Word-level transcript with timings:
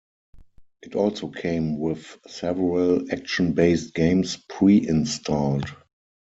It 0.81 0.95
also 0.95 1.27
came 1.27 1.77
with 1.77 2.17
several 2.25 3.11
action 3.11 3.53
based 3.53 3.93
games 3.93 4.35
pre-installed. 4.35 5.69